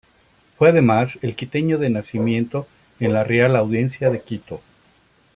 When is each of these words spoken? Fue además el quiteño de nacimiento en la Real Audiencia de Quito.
Fue 0.57 0.69
además 0.71 1.19
el 1.21 1.35
quiteño 1.35 1.77
de 1.77 1.91
nacimiento 1.91 2.65
en 2.99 3.13
la 3.13 3.23
Real 3.23 3.55
Audiencia 3.55 4.09
de 4.09 4.19
Quito. 4.19 4.59